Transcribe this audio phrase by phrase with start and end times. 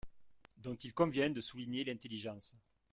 [0.57, 2.55] dont il convient de souligner l’intelligence.